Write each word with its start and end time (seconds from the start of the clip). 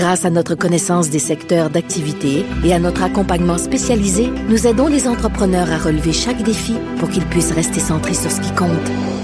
Grâce 0.00 0.24
à 0.24 0.30
notre 0.30 0.54
connaissance 0.54 1.10
des 1.10 1.18
secteurs 1.18 1.68
d'activité 1.68 2.46
et 2.64 2.72
à 2.72 2.78
notre 2.78 3.02
accompagnement 3.02 3.58
spécialisé, 3.58 4.30
nous 4.48 4.66
aidons 4.66 4.86
les 4.86 5.06
entrepreneurs 5.06 5.70
à 5.70 5.76
relever 5.76 6.14
chaque 6.14 6.42
défi 6.42 6.74
pour 6.98 7.10
qu'ils 7.10 7.26
puissent 7.26 7.52
rester 7.52 7.80
centrés 7.80 8.14
sur 8.14 8.30
ce 8.30 8.40
qui 8.40 8.50
compte, 8.54 8.70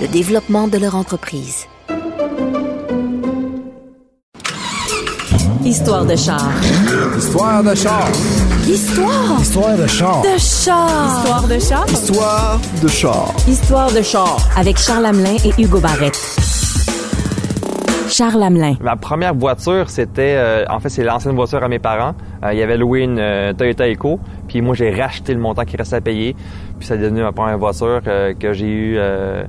le 0.02 0.06
développement 0.06 0.68
de 0.68 0.76
leur 0.76 0.94
entreprise. 0.94 1.64
Histoire 5.64 6.04
de 6.04 6.14
char. 6.14 6.46
Histoire 7.16 7.64
de 7.64 7.74
char. 7.74 8.10
Histoire 8.68 9.40
Histoire 9.40 9.76
de 9.78 9.86
char. 9.86 10.22
de 10.22 10.38
char. 10.38 11.16
Histoire 11.16 11.48
de 11.48 11.58
char. 11.58 11.86
Histoire 11.88 12.60
de 12.82 12.88
char. 12.88 13.34
Histoire 13.48 13.92
de 13.92 14.02
char. 14.02 14.36
Avec 14.58 14.76
Charles 14.76 15.06
Hamelin 15.06 15.36
et 15.42 15.58
Hugo 15.58 15.80
Barrette. 15.80 16.20
Charles 18.16 18.42
Hamelin. 18.42 18.76
Ma 18.80 18.96
première 18.96 19.34
voiture, 19.34 19.90
c'était, 19.90 20.36
euh, 20.38 20.64
en 20.70 20.80
fait, 20.80 20.88
c'est 20.88 21.04
l'ancienne 21.04 21.34
voiture 21.34 21.62
à 21.62 21.68
mes 21.68 21.78
parents. 21.78 22.14
Euh, 22.42 22.52
il 22.54 22.58
y 22.58 22.62
avait 22.62 22.78
loué 22.78 23.00
une 23.02 23.18
euh, 23.18 23.52
Toyota 23.52 23.86
Echo, 23.86 24.18
puis 24.48 24.62
moi 24.62 24.74
j'ai 24.74 24.90
racheté 24.90 25.34
le 25.34 25.40
montant 25.40 25.64
qui 25.66 25.76
restait 25.76 25.96
à 25.96 26.00
payer, 26.00 26.34
puis 26.78 26.88
ça 26.88 26.94
est 26.94 26.98
devenu 26.98 27.20
ma 27.22 27.32
première 27.32 27.58
voiture 27.58 28.00
euh, 28.06 28.32
que 28.32 28.54
j'ai 28.54 28.68
eu. 28.68 28.94
euh, 28.96 29.44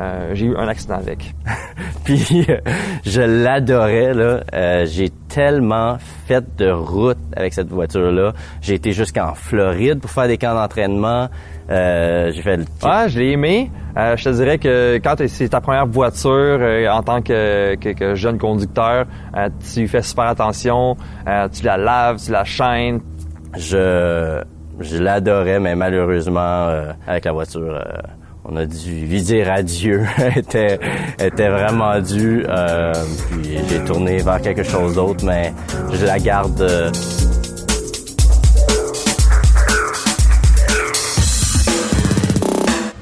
euh, 0.00 0.30
j'ai 0.34 0.46
eu 0.46 0.56
un 0.56 0.68
accident 0.68 0.94
avec. 0.94 1.34
Puis 2.04 2.46
euh, 2.48 2.58
je 3.04 3.20
l'adorais 3.20 4.14
là. 4.14 4.40
Euh, 4.54 4.86
j'ai 4.86 5.10
tellement 5.28 5.96
fait 6.26 6.44
de 6.56 6.70
route 6.70 7.18
avec 7.36 7.52
cette 7.52 7.68
voiture-là. 7.68 8.32
J'ai 8.60 8.74
été 8.74 8.92
jusqu'en 8.92 9.34
Floride 9.34 9.98
pour 9.98 10.10
faire 10.10 10.28
des 10.28 10.38
camps 10.38 10.54
d'entraînement. 10.54 11.28
Euh, 11.68 12.30
j'ai 12.32 12.42
fait 12.42 12.58
le 12.58 12.64
Ouais, 12.84 13.08
je 13.08 13.18
l'ai 13.18 13.32
aimé. 13.32 13.72
Euh, 13.96 14.16
je 14.16 14.24
te 14.24 14.28
dirais 14.30 14.58
que 14.58 14.98
quand 15.02 15.16
c'est 15.26 15.48
ta 15.48 15.60
première 15.60 15.86
voiture 15.86 16.30
euh, 16.30 16.88
en 16.88 17.02
tant 17.02 17.22
que, 17.22 17.76
jeune 18.14 18.38
conducteur, 18.38 19.06
euh, 19.36 19.48
tu 19.72 19.88
fais 19.88 20.02
super 20.02 20.24
attention, 20.24 20.96
tu 21.52 21.64
la 21.64 21.76
laves, 21.76 22.22
tu 22.24 22.30
la 22.30 22.44
chaînes. 22.44 23.00
Je 23.56 24.42
je 24.80 24.98
l'adorais, 24.98 25.58
mais 25.58 25.74
malheureusement 25.74 26.68
avec 27.06 27.24
la 27.24 27.32
voiture. 27.32 27.82
on 28.44 28.56
a 28.56 28.64
dû 28.64 29.06
lui 29.06 29.20
dire 29.22 29.50
adieu. 29.50 30.04
Était, 30.36 30.78
était 31.18 31.48
vraiment 31.48 31.98
due. 31.98 32.44
Puis 33.30 33.58
j'ai 33.68 33.84
tourné 33.84 34.18
vers 34.18 34.40
quelque 34.40 34.62
chose 34.62 34.94
d'autre, 34.94 35.24
mais 35.24 35.52
je 35.92 36.06
la 36.06 36.18
garde. 36.20 36.92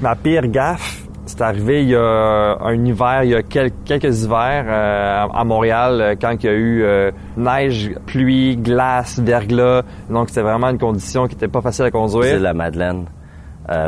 Ma 0.07 0.15
pire 0.15 0.47
gaffe, 0.47 1.05
c'est 1.25 1.41
arrivé 1.41 1.83
il 1.83 1.89
y 1.89 1.95
a 1.97 2.57
un 2.61 2.85
hiver, 2.85 3.23
il 3.25 3.29
y 3.31 3.35
a 3.35 3.43
quel- 3.43 3.73
quelques 3.83 4.23
hivers 4.23 4.63
euh, 4.65 5.27
à 5.33 5.43
Montréal, 5.43 5.99
euh, 5.99 6.15
quand 6.15 6.41
il 6.41 6.45
y 6.45 6.49
a 6.49 6.53
eu 6.53 6.81
euh, 6.83 7.11
neige, 7.35 7.91
pluie, 8.05 8.55
glace, 8.55 9.19
verglas. 9.19 9.81
Donc 10.09 10.29
c'était 10.29 10.43
vraiment 10.43 10.69
une 10.69 10.77
condition 10.77 11.27
qui 11.27 11.35
était 11.35 11.49
pas 11.49 11.59
facile 11.59 11.83
à 11.83 11.91
conduire. 11.91 12.37
de 12.37 12.41
la 12.41 12.53
Madeleine. 12.53 13.03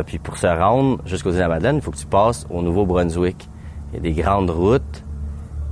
Puis 0.08 0.20
pour 0.20 0.36
se 0.36 0.48
rendre 0.48 0.98
jusqu'aux 1.06 1.30
îles 1.30 1.38
de 1.38 1.42
la 1.44 1.48
Madeleine, 1.48 1.78
il 1.78 1.82
faut 1.82 1.92
que 1.92 1.96
tu 1.96 2.06
passes 2.06 2.46
au 2.50 2.62
Nouveau-Brunswick. 2.62 3.48
Il 3.94 3.96
y 3.96 4.00
a 4.00 4.02
des 4.14 4.22
grandes 4.22 4.50
routes 4.50 5.06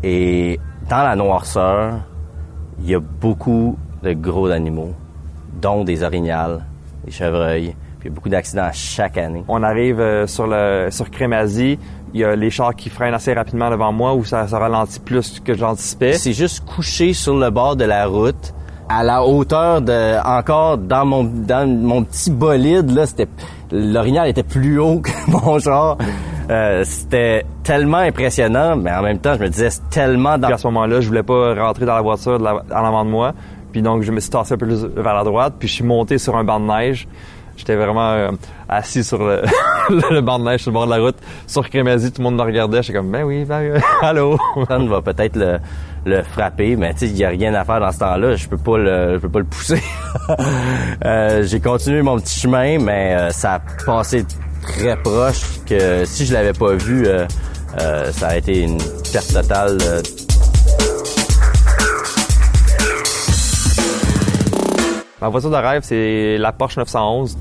et 0.01 0.61
dans 0.89 1.03
la 1.03 1.17
noirceur, 1.17 2.05
il 2.79 2.89
y 2.89 2.95
a 2.95 3.01
beaucoup 3.01 3.77
de 4.01 4.13
gros 4.13 4.49
animaux, 4.49 4.93
dont 5.61 5.83
des 5.83 6.03
orignales, 6.03 6.63
des 7.03 7.11
chevreuils. 7.11 7.75
Puis 7.99 8.07
il 8.07 8.11
y 8.11 8.13
a 8.13 8.15
beaucoup 8.15 8.29
d'accidents 8.29 8.69
chaque 8.73 9.17
année. 9.17 9.43
On 9.47 9.63
arrive 9.63 9.99
euh, 9.99 10.27
sur 10.27 10.47
le 10.47 10.87
sur 10.91 11.09
Crémazie, 11.09 11.79
il 12.13 12.19
y 12.19 12.23
a 12.23 12.35
les 12.35 12.49
chars 12.49 12.75
qui 12.75 12.89
freinent 12.89 13.13
assez 13.13 13.33
rapidement 13.33 13.69
devant 13.69 13.91
moi 13.91 14.13
où 14.13 14.23
ça, 14.23 14.47
ça 14.47 14.59
ralentit 14.59 14.99
plus 14.99 15.39
que 15.39 15.53
j'anticipais. 15.55 16.13
C'est 16.13 16.33
juste 16.33 16.63
couché 16.65 17.13
sur 17.13 17.35
le 17.37 17.49
bord 17.49 17.75
de 17.75 17.85
la 17.85 18.05
route, 18.05 18.53
à 18.89 19.03
la 19.03 19.23
hauteur 19.23 19.81
de 19.81 20.17
encore 20.25 20.77
dans 20.77 21.05
mon 21.05 21.23
dans 21.23 21.67
mon 21.67 22.03
petit 22.03 22.31
bolide 22.31 22.91
là, 22.91 23.05
c'était 23.05 23.27
l'orignal 23.71 24.29
était 24.29 24.43
plus 24.43 24.79
haut 24.79 24.99
que 25.01 25.09
mon 25.31 25.59
char. 25.59 25.97
Euh, 26.49 26.83
c'était 26.85 27.43
tellement 27.63 27.97
impressionnant, 27.97 28.77
mais 28.77 28.91
en 28.93 29.01
même 29.01 29.17
temps, 29.19 29.33
je 29.35 29.41
me 29.43 29.49
disais 29.49 29.69
c'est 29.69 29.89
tellement 29.89 30.37
dans 30.37 30.47
Puis 30.47 30.53
à 30.53 30.57
ce 30.57 30.67
moment-là, 30.67 31.01
je 31.01 31.07
voulais 31.09 31.23
pas 31.23 31.53
rentrer 31.55 31.85
dans 31.85 31.95
la 31.95 32.01
voiture 32.01 32.39
de 32.39 32.43
la- 32.45 32.63
en 32.73 32.85
avant 32.85 33.03
de 33.03 33.09
moi. 33.09 33.33
Puis 33.73 33.81
donc, 33.81 34.03
je 34.03 34.11
me 34.13 34.21
suis 34.21 34.29
tassé 34.29 34.53
un 34.53 34.57
peu 34.57 34.65
plus 34.65 34.85
vers 34.85 35.13
la 35.13 35.25
droite. 35.25 35.55
Puis 35.59 35.67
je 35.67 35.73
suis 35.73 35.83
monté 35.83 36.17
sur 36.17 36.37
un 36.37 36.45
banc 36.45 36.61
de 36.61 36.67
neige. 36.67 37.05
J'étais 37.57 37.75
vraiment 37.75 38.11
euh, 38.11 38.31
assis 38.69 39.03
sur 39.03 39.17
le, 39.27 39.41
le 39.89 40.21
banc 40.21 40.39
de 40.39 40.45
neige 40.45 40.61
sur 40.61 40.71
le 40.71 40.75
bord 40.75 40.85
de 40.85 40.91
la 40.91 40.99
route. 40.99 41.17
Sur 41.47 41.69
Crémazie, 41.69 42.11
tout 42.11 42.21
le 42.21 42.23
monde 42.23 42.35
me 42.37 42.43
regardait. 42.43 42.81
J'étais 42.81 42.97
comme, 42.97 43.11
ben 43.11 43.23
oui, 43.23 43.43
ben 43.45 43.73
oui, 43.73 43.81
allô? 44.01 44.37
va 44.69 45.01
peut-être 45.01 45.35
le, 45.35 45.59
le 46.05 46.23
frapper, 46.23 46.75
mais 46.75 46.93
tu 46.93 46.99
sais, 46.99 47.07
il 47.07 47.17
y 47.17 47.25
a 47.25 47.29
rien 47.29 47.53
à 47.53 47.65
faire 47.65 47.79
dans 47.79 47.91
ce 47.91 47.99
temps-là. 47.99 48.35
Je 48.35 48.47
peux 48.47 48.57
pas 48.57 48.77
le, 48.77 49.13
je 49.15 49.19
peux 49.19 49.29
pas 49.29 49.39
le 49.39 49.45
pousser. 49.45 49.81
Euh, 51.05 51.43
j'ai 51.43 51.59
continué 51.59 52.01
mon 52.01 52.17
petit 52.19 52.39
chemin, 52.39 52.79
mais 52.79 53.15
euh, 53.15 53.29
ça 53.29 53.55
a 53.55 53.59
passé 53.85 54.25
très 54.61 54.97
proche 54.97 55.41
que 55.65 56.03
si 56.05 56.25
je 56.25 56.33
l'avais 56.33 56.53
pas 56.53 56.73
vu, 56.73 57.05
euh, 57.05 57.25
euh, 57.79 58.11
ça 58.11 58.29
a 58.29 58.37
été 58.37 58.61
une 58.63 58.77
perte 59.11 59.33
totale. 59.33 59.77
Ma 65.21 65.29
voiture 65.29 65.49
de 65.49 65.55
rêve, 65.55 65.81
c'est 65.83 66.37
la 66.37 66.51
Porsche 66.51 66.77
911. 66.77 67.37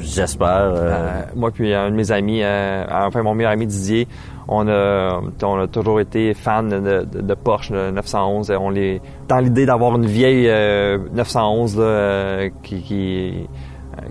J'espère. 0.00 0.48
euh, 0.48 0.90
Euh, 0.90 1.22
moi 1.36 1.50
puis 1.50 1.72
un 1.74 1.90
de 1.90 1.94
mes 1.96 2.10
amis, 2.12 2.40
euh, 2.42 2.84
enfin 2.90 3.22
mon 3.22 3.34
meilleur 3.34 3.52
ami 3.52 3.66
Didier, 3.66 4.06
on 4.48 4.66
a, 4.68 5.20
on 5.42 5.58
a 5.60 5.66
toujours 5.68 6.00
été 6.00 6.34
fan 6.34 6.68
de, 6.68 7.04
de- 7.04 7.20
de 7.20 7.34
Porsche 7.34 7.70
de 7.72 7.90
911. 7.90 8.50
On 8.58 8.70
les, 8.70 9.00
dans 9.28 9.38
l'idée 9.38 9.64
d'avoir 9.66 9.94
une 9.96 10.06
vieille 10.06 10.48
euh, 10.48 10.98
911 11.14 11.78
là, 11.78 12.48
qui, 12.62 12.82
qui- 12.82 13.48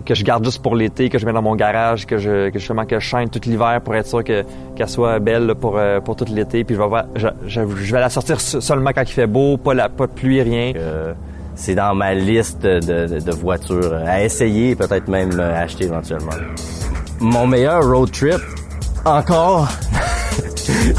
que 0.06 0.14
je 0.14 0.24
garde 0.24 0.44
juste 0.44 0.62
pour 0.62 0.76
l'été, 0.76 1.08
que 1.08 1.18
je 1.18 1.26
mets 1.26 1.32
dans 1.32 1.42
mon 1.42 1.56
garage, 1.56 2.06
que 2.06 2.16
je 2.18 2.50
que 2.50 2.58
justement 2.60 2.84
que 2.84 2.98
je 3.00 3.04
chaîne 3.04 3.28
tout 3.28 3.40
l'hiver 3.46 3.80
pour 3.84 3.94
être 3.96 4.06
sûr 4.06 4.22
que 4.24 4.44
qu'elle 4.76 4.88
soit 4.88 5.18
belle 5.18 5.46
là, 5.46 5.54
pour 5.56 5.78
pour 6.04 6.14
tout 6.16 6.24
l'été. 6.32 6.62
Puis 6.64 6.76
je 6.76 6.80
vais 6.80 6.86
voir- 6.88 7.06
je, 7.16 7.26
je, 7.46 7.60
je 7.66 7.92
vais 7.92 8.00
la 8.00 8.08
sortir 8.10 8.40
se- 8.40 8.60
seulement 8.60 8.90
quand 8.94 9.02
il 9.02 9.12
fait 9.12 9.26
beau, 9.26 9.56
pas 9.56 9.74
la 9.74 9.88
pas 9.88 10.06
de 10.06 10.12
pluie 10.12 10.40
rien. 10.40 10.72
euh, 10.76 11.14
c'est 11.54 11.74
dans 11.74 11.94
ma 11.94 12.14
liste 12.14 12.62
de, 12.62 12.80
de- 13.06 13.20
de 13.20 13.32
voitures 13.32 13.94
à 14.06 14.22
essayer 14.22 14.70
et 14.70 14.76
peut-être 14.76 15.08
même 15.08 15.38
euh, 15.38 15.62
acheter 15.62 15.84
éventuellement. 15.84 16.32
Mon 17.20 17.46
meilleur 17.46 17.84
road 17.88 18.10
trip, 18.10 18.40
encore, 19.04 19.68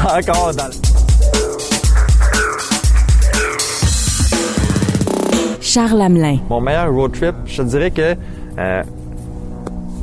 encore 0.00 0.54
dans 0.54 0.66
le- 0.66 0.84
Charles 5.60 6.00
Hamelin. 6.02 6.38
Mon 6.48 6.60
meilleur 6.60 6.92
road 6.92 7.12
trip, 7.12 7.34
je 7.46 7.62
te 7.62 7.62
dirais 7.68 7.90
que 7.90 8.14
euh, 8.58 8.82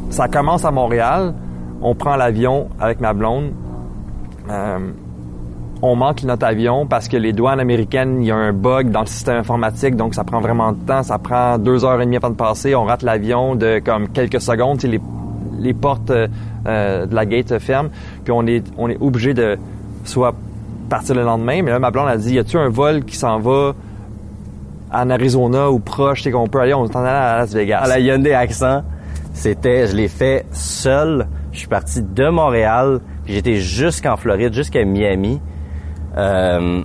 ça 0.09 0.27
commence 0.27 0.65
à 0.65 0.71
Montréal. 0.71 1.33
On 1.81 1.95
prend 1.95 2.15
l'avion 2.15 2.67
avec 2.79 2.99
ma 2.99 3.13
blonde. 3.13 3.51
Euh, 4.49 4.79
on 5.81 5.95
manque 5.95 6.23
notre 6.23 6.45
avion 6.45 6.85
parce 6.85 7.07
que 7.07 7.17
les 7.17 7.33
douanes 7.33 7.59
américaines, 7.59 8.21
il 8.21 8.27
y 8.27 8.31
a 8.31 8.35
un 8.35 8.53
bug 8.53 8.91
dans 8.91 9.01
le 9.01 9.07
système 9.07 9.37
informatique, 9.37 9.95
donc 9.95 10.13
ça 10.13 10.23
prend 10.23 10.39
vraiment 10.39 10.73
de 10.73 10.77
temps. 10.77 11.03
Ça 11.03 11.17
prend 11.17 11.57
deux 11.57 11.83
heures 11.85 11.99
et 12.01 12.05
demie 12.05 12.17
avant 12.17 12.29
de 12.29 12.35
passer. 12.35 12.75
On 12.75 12.83
rate 12.83 13.03
l'avion 13.03 13.55
de 13.55 13.81
comme 13.83 14.09
quelques 14.09 14.41
secondes. 14.41 14.79
Tu 14.79 14.87
les, 14.87 15.01
les 15.59 15.73
portes 15.73 16.11
euh, 16.11 16.27
euh, 16.67 17.05
de 17.05 17.15
la 17.15 17.25
gate 17.25 17.57
ferment, 17.59 17.89
puis 18.23 18.31
on 18.31 18.45
est, 18.45 18.63
on 18.77 18.89
est 18.89 19.01
obligé 19.01 19.33
de 19.33 19.57
soit 20.03 20.35
partir 20.89 21.15
le 21.15 21.23
lendemain. 21.23 21.61
Mais 21.63 21.71
là, 21.71 21.79
ma 21.79 21.89
blonde 21.89 22.07
a 22.07 22.17
dit, 22.17 22.35
y 22.35 22.39
a-tu 22.39 22.57
un 22.57 22.69
vol 22.69 23.03
qui 23.03 23.15
s'en 23.15 23.39
va 23.39 23.73
en 24.93 25.09
Arizona 25.09 25.71
ou 25.71 25.79
proche, 25.79 26.21
sais 26.23 26.31
qu'on 26.31 26.47
peut 26.47 26.59
aller, 26.59 26.73
on 26.73 26.85
s'en 26.85 26.99
à 26.99 27.37
Las 27.37 27.53
Vegas. 27.53 27.79
à 27.79 27.87
la 27.87 27.99
Hyundai 27.99 28.33
Accent, 28.33 28.83
c'était, 29.33 29.87
je 29.87 29.95
l'ai 29.95 30.09
fait 30.09 30.45
seul. 30.51 31.27
Je 31.53 31.59
suis 31.59 31.67
parti 31.67 32.01
de 32.01 32.29
Montréal, 32.29 32.99
j'étais 33.25 33.55
jusqu'en 33.55 34.17
Floride, 34.17 34.53
jusqu'à 34.53 34.83
Miami. 34.83 35.39
Euh, 36.17 36.81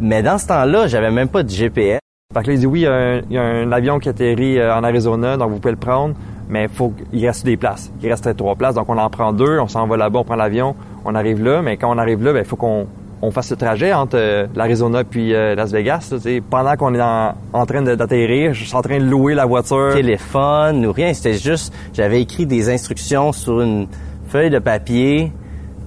mais 0.00 0.22
dans 0.22 0.38
ce 0.38 0.46
temps-là, 0.48 0.86
j'avais 0.86 1.10
même 1.10 1.28
pas 1.28 1.42
de 1.42 1.50
GPS. 1.50 2.00
Fait 2.34 2.42
que 2.42 2.46
là, 2.48 2.52
il 2.54 2.60
dit 2.60 2.66
oui, 2.66 2.80
il 2.80 3.34
y 3.34 3.38
a 3.38 3.42
un, 3.42 3.72
a 3.72 3.76
avion 3.76 3.98
qui 3.98 4.08
atterrit 4.08 4.58
euh, 4.58 4.74
en 4.74 4.82
Arizona, 4.84 5.36
donc 5.36 5.50
vous 5.50 5.58
pouvez 5.58 5.72
le 5.72 5.78
prendre, 5.78 6.14
mais 6.48 6.68
faut 6.68 6.92
il 7.12 7.26
reste 7.26 7.44
des 7.44 7.56
places. 7.56 7.92
Il 8.02 8.08
reste 8.08 8.36
trois 8.36 8.56
places, 8.56 8.74
donc 8.74 8.88
on 8.88 8.98
en 8.98 9.10
prend 9.10 9.32
deux, 9.32 9.58
on 9.58 9.68
s'en 9.68 9.86
va 9.86 9.96
là-bas, 9.96 10.20
on 10.20 10.24
prend 10.24 10.36
l'avion, 10.36 10.74
on 11.04 11.14
arrive 11.14 11.42
là, 11.42 11.60
mais 11.62 11.76
quand 11.76 11.94
on 11.94 11.98
arrive 11.98 12.22
là, 12.24 12.32
ben, 12.32 12.40
il 12.40 12.44
faut 12.46 12.56
qu'on 12.56 12.86
on 13.20 13.30
fasse 13.30 13.48
ce 13.48 13.54
trajet 13.54 13.92
entre 13.92 14.16
euh, 14.16 14.46
l'Arizona 14.56 15.04
puis 15.04 15.30
Las 15.30 15.72
Vegas. 15.72 16.12
pendant 16.50 16.74
qu'on 16.76 16.94
est 16.94 17.02
en, 17.02 17.66
train 17.66 17.82
d'atterrir, 17.82 18.54
je 18.54 18.64
suis 18.64 18.74
en 18.74 18.82
train 18.82 18.98
de 18.98 19.04
louer 19.04 19.34
la 19.34 19.44
voiture. 19.44 19.92
téléphone 19.94 20.86
ou 20.86 20.92
rien. 20.92 21.12
C'était 21.12 21.34
juste, 21.34 21.72
j'avais 21.92 22.22
écrit 22.22 22.46
des 22.46 22.70
instructions 22.70 23.32
sur 23.32 23.60
une 23.60 23.86
feuille 24.28 24.50
de 24.50 24.58
papier. 24.58 25.32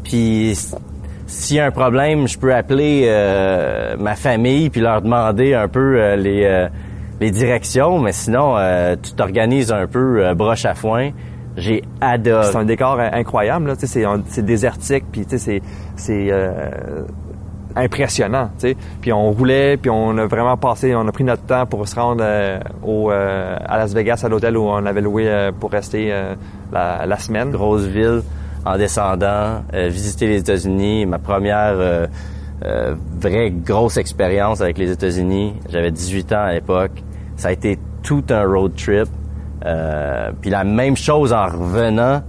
Puis 0.03 0.55
s'il 1.27 1.57
y 1.57 1.59
a 1.59 1.65
un 1.65 1.71
problème, 1.71 2.27
je 2.27 2.37
peux 2.37 2.53
appeler 2.53 3.05
euh, 3.05 3.95
ma 3.97 4.15
famille 4.15 4.69
puis 4.69 4.81
leur 4.81 5.01
demander 5.01 5.53
un 5.53 5.67
peu 5.67 5.99
euh, 5.99 6.15
les, 6.15 6.45
euh, 6.45 6.67
les 7.19 7.31
directions. 7.31 7.99
Mais 7.99 8.11
sinon, 8.11 8.55
euh, 8.57 8.95
tu 9.01 9.13
t'organises 9.13 9.71
un 9.71 9.87
peu 9.87 10.23
euh, 10.23 10.33
broche 10.35 10.65
à 10.65 10.75
foin. 10.75 11.11
J'ai 11.57 11.83
adoré. 12.01 12.47
C'est 12.51 12.57
un 12.57 12.65
décor 12.65 12.99
incroyable, 12.99 13.67
là, 13.67 13.73
c'est, 13.77 14.03
c'est 14.27 14.45
désertique, 14.45 15.05
puis 15.09 15.25
c'est, 15.27 15.61
c'est 15.95 16.27
euh, 16.29 17.05
impressionnant. 17.77 18.49
Puis 18.99 19.13
on 19.13 19.31
roulait, 19.31 19.77
puis 19.77 19.89
on 19.89 20.17
a 20.17 20.25
vraiment 20.25 20.57
passé, 20.57 20.93
on 20.95 21.07
a 21.07 21.11
pris 21.13 21.23
notre 21.23 21.43
temps 21.43 21.65
pour 21.65 21.87
se 21.87 21.95
rendre 21.95 22.25
au, 22.83 23.09
euh, 23.09 23.57
à 23.65 23.77
Las 23.77 23.93
Vegas, 23.93 24.21
à 24.25 24.27
l'hôtel 24.29 24.57
où 24.57 24.63
on 24.63 24.85
avait 24.85 24.99
loué 24.99 25.49
pour 25.57 25.71
rester 25.71 26.09
euh, 26.11 26.35
la, 26.73 27.05
la 27.05 27.17
semaine. 27.17 27.51
grosse 27.51 27.85
ville 27.85 28.21
en 28.65 28.77
descendant, 28.77 29.63
euh, 29.73 29.89
visiter 29.89 30.27
les 30.27 30.39
États-Unis, 30.39 31.05
ma 31.05 31.19
première 31.19 31.73
euh, 31.75 32.07
euh, 32.65 32.95
vraie 33.19 33.51
grosse 33.51 33.97
expérience 33.97 34.61
avec 34.61 34.77
les 34.77 34.91
États-Unis. 34.91 35.53
J'avais 35.69 35.91
18 35.91 36.31
ans 36.33 36.43
à 36.45 36.53
l'époque. 36.53 37.03
Ça 37.35 37.49
a 37.49 37.51
été 37.51 37.77
tout 38.03 38.23
un 38.29 38.43
road 38.45 38.73
trip. 38.75 39.07
Puis 40.41 40.49
la 40.51 40.63
même 40.63 40.95
chose 40.95 41.33
en 41.33 41.45
revenant, 41.47 42.21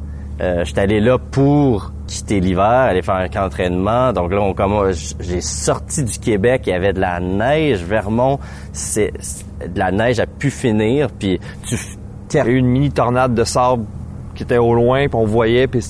j'étais 0.65 0.81
allé 0.81 1.01
là 1.01 1.19
pour 1.19 1.93
quitter 2.07 2.41
l'hiver, 2.41 2.65
aller 2.65 3.03
faire 3.03 3.17
un 3.17 3.29
camp 3.29 3.43
d'entraînement. 3.43 4.13
Donc 4.13 4.33
là, 4.33 4.41
on 4.41 4.55
commence, 4.55 5.15
j'ai 5.21 5.41
sorti 5.43 6.03
du 6.05 6.19
Québec, 6.19 6.63
il 6.67 6.71
y 6.71 6.73
avait 6.73 6.93
de 6.95 7.01
la 7.01 7.21
neige. 7.21 7.83
Vermont, 7.85 8.39
c'est 8.73 9.13
c'est- 9.21 9.45
de 9.73 9.79
la 9.79 9.91
neige 9.93 10.19
à 10.21 10.27
pu 10.27 10.51
finir. 10.51 11.09
Puis 11.11 11.39
tu 11.67 11.77
Il 12.33 12.37
y 12.37 12.41
a 12.41 12.47
eu 12.47 12.57
une 12.57 12.67
mini 12.67 12.91
tornade 12.91 13.35
de 13.35 13.45
sable 13.45 13.85
qui 14.35 14.43
était 14.43 14.59
au 14.59 14.75
loin, 14.75 15.07
puis 15.09 15.15
on 15.15 15.25
voyait, 15.25 15.67
puis 15.69 15.81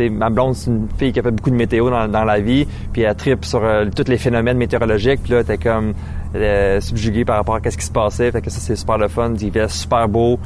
ma 0.00 0.30
blonde, 0.30 0.54
c'est 0.54 0.70
une 0.70 0.88
fille 0.96 1.12
qui 1.12 1.20
a 1.20 1.22
fait 1.22 1.30
beaucoup 1.30 1.50
de 1.50 1.56
météo 1.56 1.90
dans, 1.90 2.24
la 2.24 2.40
vie, 2.40 2.66
puis 2.92 3.02
elle 3.02 3.14
tripe 3.14 3.44
sur 3.44 3.62
euh, 3.62 3.86
tous 3.94 4.08
les 4.08 4.18
phénomènes 4.18 4.56
météorologiques, 4.56 5.22
puis 5.22 5.32
là, 5.32 5.44
t'es 5.44 5.58
comme 5.58 5.94
euh, 6.34 6.80
subjugué 6.80 7.24
par 7.24 7.36
rapport 7.36 7.58
à 7.62 7.70
ce 7.70 7.76
qui 7.76 7.84
se 7.84 7.92
passait, 7.92 8.30
fait 8.30 8.42
que 8.42 8.50
ça, 8.50 8.60
c'est 8.60 8.76
super 8.76 8.98
le 8.98 9.08
fun, 9.08 9.34
il 9.40 9.50
fait 9.50 9.68
super 9.70 10.08
beau, 10.08 10.38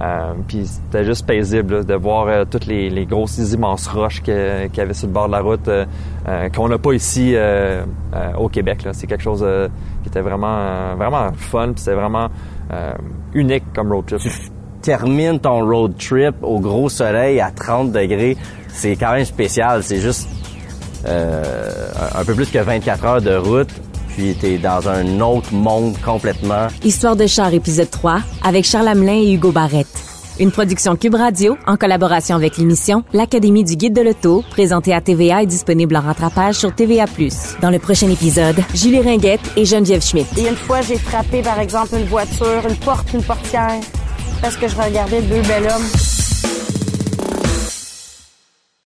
euh, 0.00 0.32
puis 0.46 0.66
c'était 0.66 1.04
juste 1.04 1.26
paisible 1.26 1.84
de 1.84 1.94
voir 1.94 2.26
euh, 2.26 2.44
toutes 2.44 2.66
les, 2.66 3.06
grosses 3.06 3.38
immenses 3.38 3.86
roches 3.86 4.22
qu'il 4.22 4.34
y 4.34 4.80
avait 4.80 4.94
sur 4.94 5.06
le 5.06 5.12
bord 5.12 5.26
de 5.26 5.32
la 5.32 5.40
route, 5.40 5.70
qu'on 6.54 6.68
n'a 6.68 6.78
pas 6.78 6.92
ici 6.92 7.34
au 8.38 8.48
Québec. 8.48 8.86
C'est 8.92 9.06
quelque 9.06 9.22
chose 9.22 9.46
qui 10.02 10.08
était 10.08 10.20
vraiment, 10.20 10.94
vraiment 10.96 11.32
fun, 11.32 11.72
puis 11.72 11.80
c'était 11.80 11.96
vraiment 11.96 12.28
unique 13.32 13.64
comme 13.74 13.92
road 13.92 14.04
trip. 14.06 14.57
Termine 14.88 15.38
ton 15.38 15.66
road 15.66 15.98
trip 15.98 16.34
au 16.40 16.60
gros 16.60 16.88
soleil 16.88 17.42
à 17.42 17.50
30 17.50 17.92
degrés, 17.92 18.38
c'est 18.72 18.96
quand 18.96 19.12
même 19.12 19.26
spécial. 19.26 19.82
C'est 19.82 20.00
juste 20.00 20.26
euh, 21.06 21.90
un 22.14 22.20
un 22.20 22.24
peu 22.24 22.32
plus 22.32 22.46
que 22.50 22.58
24 22.58 23.04
heures 23.04 23.20
de 23.20 23.36
route, 23.36 23.68
puis 24.08 24.34
t'es 24.40 24.56
dans 24.56 24.88
un 24.88 25.20
autre 25.20 25.52
monde 25.52 25.94
complètement. 26.02 26.68
Histoire 26.82 27.16
de 27.16 27.26
char 27.26 27.52
épisode 27.52 27.90
3 27.90 28.20
avec 28.42 28.64
Charles 28.64 28.88
Hamelin 28.88 29.20
et 29.20 29.34
Hugo 29.34 29.52
Barrette. 29.52 30.08
Une 30.40 30.52
production 30.52 30.96
Cube 30.96 31.16
Radio 31.16 31.58
en 31.66 31.76
collaboration 31.76 32.36
avec 32.36 32.56
l'émission 32.56 33.04
L'Académie 33.12 33.64
du 33.64 33.76
Guide 33.76 33.92
de 33.92 34.00
l'Auto, 34.00 34.42
présentée 34.48 34.94
à 34.94 35.02
TVA 35.02 35.42
et 35.42 35.46
disponible 35.46 35.96
en 35.96 36.00
rattrapage 36.00 36.54
sur 36.54 36.74
TVA+. 36.74 37.04
Dans 37.60 37.70
le 37.70 37.78
prochain 37.78 38.08
épisode, 38.08 38.56
Julie 38.72 39.02
Ringuette 39.02 39.52
et 39.56 39.66
Geneviève 39.66 40.02
Schmidt. 40.02 40.28
Et 40.40 40.48
une 40.48 40.56
fois, 40.56 40.80
j'ai 40.80 40.96
frappé, 40.96 41.42
par 41.42 41.58
exemple, 41.60 41.96
une 41.98 42.06
voiture, 42.06 42.62
une 42.66 42.76
porte, 42.76 43.12
une 43.12 43.22
portière, 43.22 43.80
parce 44.40 44.56
que 44.56 44.68
je 44.68 44.76
regardais 44.76 45.22
deux 45.22 45.42
bel 45.42 45.64
hommes. 45.64 45.90